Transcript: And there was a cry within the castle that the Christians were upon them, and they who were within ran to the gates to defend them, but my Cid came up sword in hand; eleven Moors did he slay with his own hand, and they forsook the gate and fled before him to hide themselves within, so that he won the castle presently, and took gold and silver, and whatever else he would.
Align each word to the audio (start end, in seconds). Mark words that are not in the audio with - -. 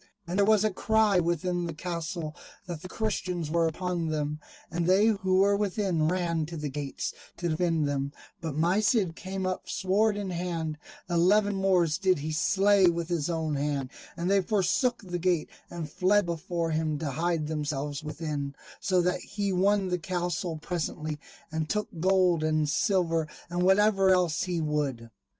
And 0.25 0.39
there 0.39 0.47
was 0.47 0.63
a 0.63 0.71
cry 0.71 1.19
within 1.19 1.67
the 1.67 1.75
castle 1.75 2.35
that 2.65 2.81
the 2.81 2.89
Christians 2.89 3.51
were 3.51 3.67
upon 3.67 4.07
them, 4.07 4.39
and 4.71 4.87
they 4.87 5.05
who 5.09 5.41
were 5.41 5.55
within 5.55 6.07
ran 6.07 6.47
to 6.47 6.57
the 6.57 6.69
gates 6.71 7.13
to 7.37 7.49
defend 7.49 7.87
them, 7.87 8.11
but 8.41 8.55
my 8.57 8.79
Cid 8.79 9.15
came 9.15 9.45
up 9.45 9.69
sword 9.69 10.17
in 10.17 10.31
hand; 10.31 10.79
eleven 11.07 11.55
Moors 11.55 11.99
did 11.99 12.17
he 12.17 12.31
slay 12.31 12.87
with 12.87 13.09
his 13.09 13.29
own 13.29 13.53
hand, 13.53 13.91
and 14.17 14.27
they 14.27 14.41
forsook 14.41 15.03
the 15.03 15.19
gate 15.19 15.51
and 15.69 15.87
fled 15.91 16.25
before 16.25 16.71
him 16.71 16.97
to 16.97 17.11
hide 17.11 17.45
themselves 17.45 18.03
within, 18.03 18.55
so 18.79 19.03
that 19.03 19.19
he 19.19 19.53
won 19.53 19.89
the 19.89 19.99
castle 19.99 20.57
presently, 20.57 21.19
and 21.51 21.69
took 21.69 21.87
gold 21.99 22.43
and 22.43 22.67
silver, 22.69 23.27
and 23.51 23.61
whatever 23.61 24.09
else 24.09 24.45
he 24.45 24.59
would. 24.59 25.11